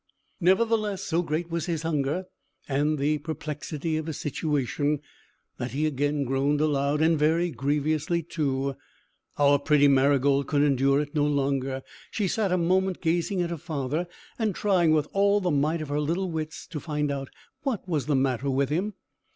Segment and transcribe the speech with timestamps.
[0.39, 2.25] Nevertheless, so great was his hunger,
[2.67, 4.99] and the perplexity of his situation,
[5.57, 8.75] that he again groaned aloud, and very grievously, too.
[9.37, 11.83] Our pretty Marygold could endure it no longer.
[12.09, 14.07] She sat, a moment, gazing at her father,
[14.39, 17.29] and trying, with all the might of her little wits, to find out
[17.61, 18.95] what was the matter with him.